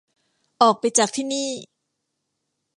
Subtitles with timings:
[0.61, 1.49] ออกไปจากที่นี่